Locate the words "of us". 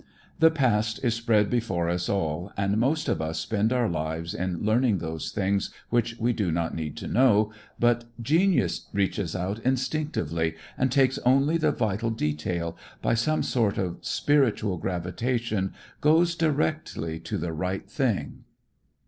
3.07-3.39